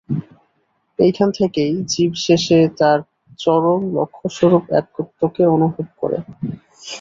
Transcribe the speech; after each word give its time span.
এইখান 0.99 1.29
থেকেই 1.39 1.73
জীব 1.91 2.11
শেষে 2.25 2.59
তার 2.79 2.99
চরম 3.39 3.81
লক্ষ্যস্বরূপ 3.97 4.63
একত্বকে 4.79 5.43
অনুভব 5.55 5.87
করে। 5.99 6.17